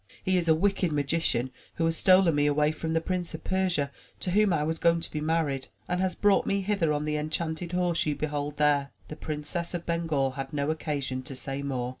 He 0.23 0.35
is 0.35 0.47
a 0.47 0.55
wicked 0.55 0.91
magician 0.91 1.51
who 1.75 1.85
has 1.85 1.95
stolen 1.95 2.33
me 2.33 2.47
away 2.47 2.71
from 2.71 2.93
the 2.93 3.01
Prince 3.01 3.35
of 3.35 3.43
Persia 3.43 3.91
to 4.21 4.31
whom 4.31 4.51
I 4.51 4.63
was 4.63 4.79
going 4.79 4.99
to 5.01 5.11
be 5.11 5.21
married, 5.21 5.67
and 5.87 6.01
has 6.01 6.15
brought 6.15 6.47
me 6.47 6.61
hither 6.61 6.91
on 6.91 7.05
the 7.05 7.17
enchanted 7.17 7.73
horse 7.73 8.07
you 8.07 8.15
behold 8.15 8.57
there/' 8.57 8.89
The 9.09 9.15
Princess 9.15 9.75
of 9.75 9.85
Bengal 9.85 10.31
had 10.31 10.53
no 10.53 10.71
occasion 10.71 11.21
to 11.21 11.35
say 11.35 11.61
more. 11.61 11.89